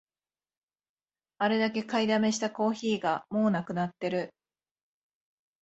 [1.37, 4.33] あれだけ買いだめしたコーヒーがもうなくなってる